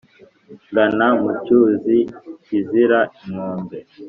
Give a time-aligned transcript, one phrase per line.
[0.69, 1.97] Ngana mu cyuzi
[2.45, 3.79] kizira inkombe?